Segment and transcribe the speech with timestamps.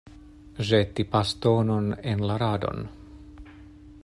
[0.69, 2.85] Ĵeti bastonon en la radon.